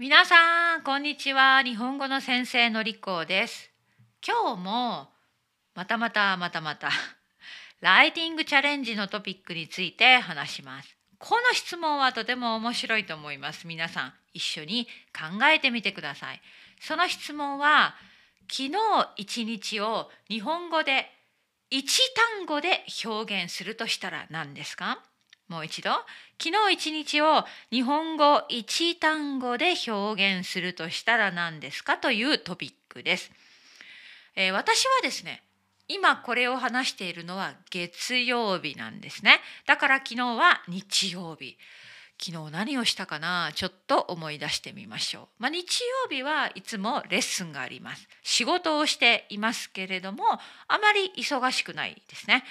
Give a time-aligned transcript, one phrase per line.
[0.00, 1.60] 皆さんこんにちは。
[1.64, 3.68] 日本語の先生のりこです。
[4.24, 5.08] 今日も
[5.74, 6.88] またまたまたまた
[7.82, 10.96] ライティングチャレンジのトピックについて話します。
[11.18, 13.66] この質問はとても面白いと思います。
[13.66, 16.40] 皆さん一緒に考えてみてください。
[16.78, 17.96] その質問は
[18.42, 18.70] 昨日
[19.16, 21.12] 一日を日本語で
[21.70, 25.02] 一単語で表現するとしたら何ですか？
[25.48, 25.90] もう一度。
[26.42, 33.32] 昨日一日を日本語一単語で表現するとしたら何ですかというトピックです、
[34.36, 35.42] えー、私はですね
[35.88, 39.40] 今これを話しているのは月曜日なんですね。
[39.66, 41.56] だから昨日は日曜日。
[42.20, 43.52] 昨日何をしたかな？
[43.54, 48.08] ちょっと思い出してみましょう、まあ、日曜日はいつもレッスンがあります。
[48.24, 50.24] 仕事をしていますけれども
[50.66, 52.42] あまり忙しくないですね、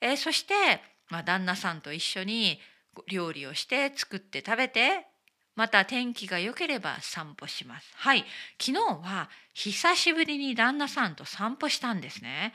[0.00, 0.54] えー、そして
[1.08, 2.58] まあ、旦那さんと一緒に
[3.08, 5.06] 料理をして作って食べて
[5.54, 7.90] また天気が良ければ散歩します。
[7.96, 8.24] はい、
[8.60, 12.52] 昨日は久しぶりに旦那さんと散歩したんですね。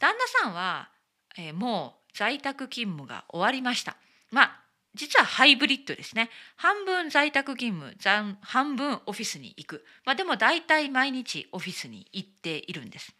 [0.00, 0.90] 旦那さんは、
[1.38, 3.96] えー、もう在宅勤務が終わりました。
[4.30, 4.62] まあ
[4.94, 6.28] 実はハイブリッドですね。
[6.56, 7.96] 半分在宅勤務、
[8.42, 9.84] 半分オフィスに行く。
[10.04, 13.14] まあ、でも大体毎日オフィスに行っているんです。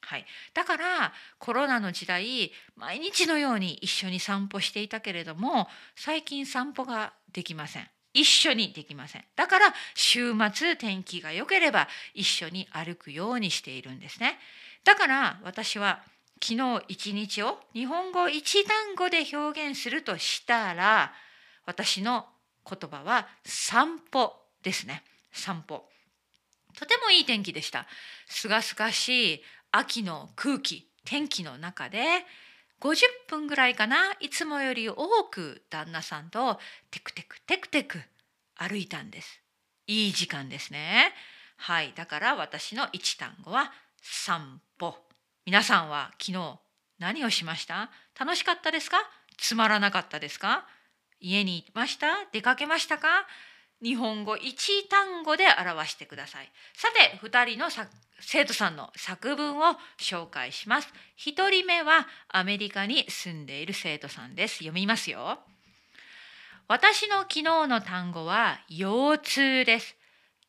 [0.00, 7.88] はい、だからコロナの時代毎日のように一緒に散歩していたけれども最近散歩ができません。
[8.14, 9.24] 一緒にできません。
[9.36, 14.38] だから週末天気が良ければ一緒に歩くようにしているんですね。
[14.84, 16.02] だから私は
[16.42, 21.12] 昨日一日を日本語一単語で表現するとしたら
[21.66, 22.26] 私の
[22.68, 25.02] 言葉は散歩ですね。
[25.32, 25.84] 散歩。
[26.78, 27.86] とてもいい天気でした。
[28.26, 32.02] すがすがしい秋の空気天気の中で
[32.80, 32.96] 50
[33.28, 34.96] 分ぐらいかないつもより多
[35.30, 36.58] く旦那さんと
[36.90, 38.00] テクテクテクテク
[38.56, 39.40] 歩いたんです。
[39.86, 41.12] いい時間ですね。
[41.56, 41.92] はい。
[41.94, 43.72] だから私の一単語は
[44.02, 44.96] 散歩。
[45.44, 46.58] 皆さんは昨日
[46.98, 47.90] 何をしました？
[48.18, 48.98] 楽しかったですか？
[49.38, 50.66] つまらなかったですか？
[51.20, 52.26] 家にいました？
[52.32, 53.08] 出かけましたか？
[53.82, 56.50] 日本語一単語で表してください。
[56.74, 57.66] さて2人の
[58.20, 60.88] 生徒さんの作文を紹介します。
[61.18, 64.56] 1人目はアメリカに住んでいる生徒さんです。
[64.58, 65.40] 読みますよ。
[66.68, 69.94] 私の昨日の単語は腰痛です。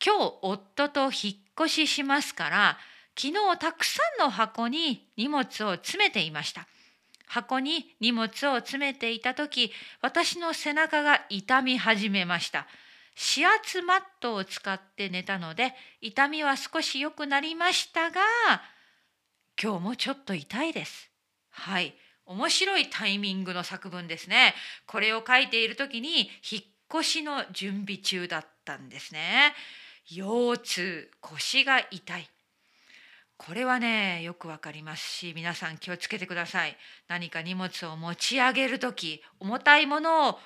[0.03, 1.11] 今日夫と引っ
[1.59, 2.77] 越ししますから
[3.15, 6.67] 昨日たくさんの箱に荷物を詰めていました。
[7.27, 9.71] 箱に荷物を詰めていた時
[10.01, 12.67] 私の背中が痛み始めました。
[13.17, 18.21] 指圧マットを使って寝たので痛みは少し良くなりましたが
[19.61, 21.09] 今日もちょっと痛いです。
[21.49, 21.95] はい
[22.27, 24.53] 面白いタイミングの作文ですね。
[24.85, 26.63] これを書いている時に引っ
[26.93, 29.53] 越しの準備中だったんですね。
[30.09, 32.29] 腰痛腰が痛い
[33.35, 36.77] これはねよくわかりますし皆さん気をつけてください
[37.07, 40.39] 何か荷物を持ち上げる時重たいものを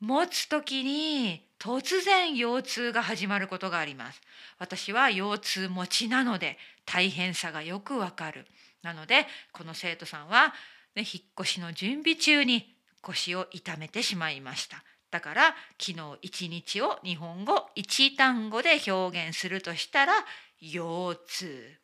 [0.00, 4.20] 持つ時に突然腰痛が始まることがあります。
[4.58, 8.46] 私は腰痛持ちなので大変さがよくわかる。
[8.82, 10.54] なのでこの生徒さんは、
[10.94, 14.84] ね、引っ越しの準備中に腰を痛めてしまいました。
[15.10, 20.12] だから昨日一日を日本語一単語で表現するとしたら
[20.60, 21.78] 腰痛。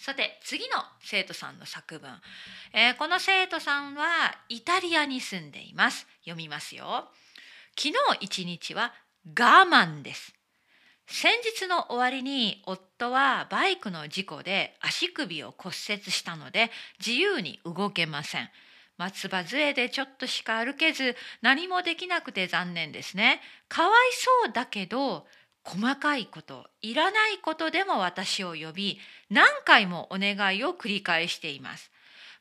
[0.00, 2.10] さて次の生徒さんの作文、
[2.72, 7.10] えー、この生徒さんはイタリアに住んでいます読みますよ
[7.82, 8.92] 昨日一日は
[9.24, 10.34] 我慢です。
[11.06, 18.50] 先日の終わりに夫はバイクの事故で足首を骨折したので自由に動けません。
[18.98, 23.40] 松葉杖でちょっとしか歩けず何もできなくて残念ですね。
[23.70, 23.92] かわい
[24.44, 25.24] そうだけど
[25.64, 28.98] 細かいこといらないことでも私を呼び
[29.30, 31.89] 何回もお願いを繰り返しています。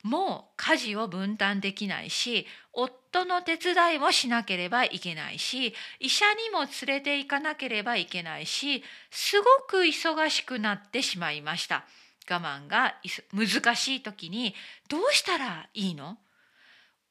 [0.04, 11.86] もう家事を分担できないし夫の手伝いもしなければいけないし医者にも連れて行かなければいけないしすごく忙しくなってしまいました。
[12.32, 12.94] 我慢が
[13.34, 14.54] 難しい時に
[14.88, 16.18] どうしたらいいの？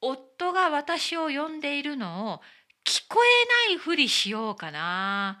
[0.01, 2.41] 夫が私を呼んでいるのを
[2.85, 3.19] 聞こ
[3.67, 5.39] えないふりしようかな。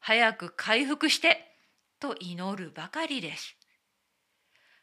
[0.00, 1.54] 早く回復して
[2.00, 3.56] と祈るばかりです。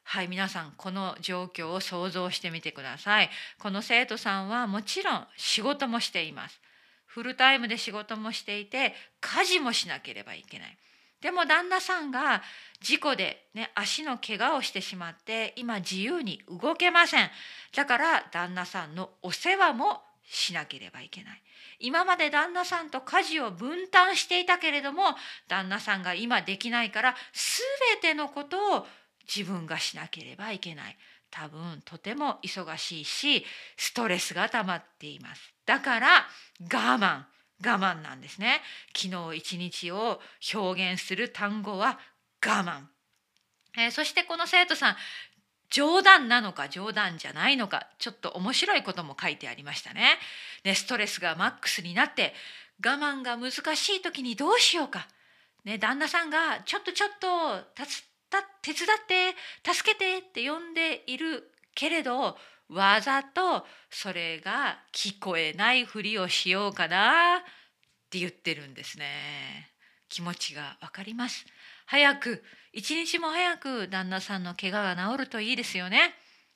[0.10, 3.30] はい皆さんこの状況を想像してみてください。
[3.60, 6.62] この生徒さんはもちろん仕事もしています。
[7.06, 10.78] フルタイムで仕事もしていて家事もしなければいけない。
[11.20, 12.42] でも旦那さんが
[12.80, 17.30] 事故で、ね、足の怪我をしてしまって今自由に動けません。
[17.76, 21.44] だから旦那さんのお世話もしなければいけない。
[21.80, 25.04] 今まで旦那さんと家事を分担していたけれども
[25.50, 28.88] 旦那さんが今できないから全てのことを
[29.34, 30.98] 自分がしなければいけない。
[31.30, 33.46] 多分とても忙しいし
[33.76, 35.54] ストレスが溜まっています。
[35.66, 36.28] だから
[36.62, 37.24] 我慢。
[37.64, 38.62] 我慢なんですね。
[38.96, 40.22] 昨日一日を
[40.54, 42.00] 表現する単語は
[42.46, 42.84] 我慢、
[43.78, 44.96] えー、そしてこの生徒さん
[45.70, 50.18] 冗談なのか冗談じゃないのかちょっと面白いことも書いてありましたね。
[50.64, 52.34] ねストレスがマックスになって
[52.86, 55.08] 我慢が難しい時にどうしようか。
[55.66, 57.28] ね、旦那さんがちょっとちょっと
[58.62, 59.34] 手伝っ
[59.64, 62.38] て助けてって呼んでいるけれど
[62.70, 67.40] わざとそれが聞こえないふりをしようかなっ
[68.10, 69.72] て言ってるんですね。
[70.10, 71.46] 気持ちがわかります。
[71.86, 72.44] 早く
[72.74, 76.14] 一日も早く旦那さんの怪我が治るといいですよね。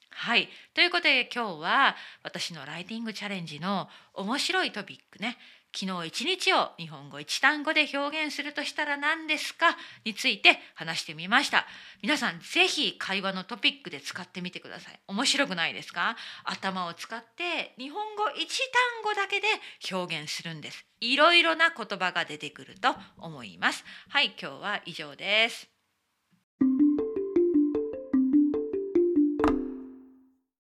[0.09, 5.37] はいということで今日は私のライティングチャレンジの面白いトピックね
[5.73, 9.77] 昨日一日を日本語一単語で表現するとしたら何ですか？
[10.03, 11.65] について話してみました。
[12.01, 14.99] 皆さんぜひ会話のトピックで使ってみてください。
[15.07, 16.17] 面白くないですか？
[16.43, 19.47] 頭を使って日本語一単語だけで
[19.91, 20.85] 表現するんです。
[20.99, 23.85] いろいろな言葉が出てくると思います。
[24.09, 25.70] はい今日は以上です。